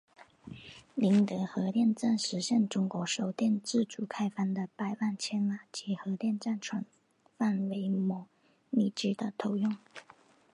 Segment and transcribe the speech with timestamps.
[0.95, 6.83] 宁德核电站实现中国首台自主开发的百万千瓦级核电站全
[7.37, 8.25] 范围模
[8.71, 9.77] 拟机的投用。